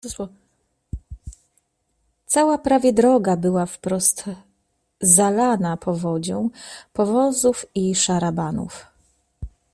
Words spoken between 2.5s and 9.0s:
prawie droga była wprost zalana powodzią powozów i szarabanów."